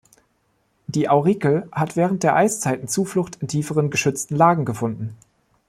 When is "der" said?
2.23-2.35